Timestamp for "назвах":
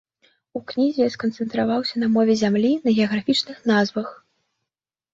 3.77-4.07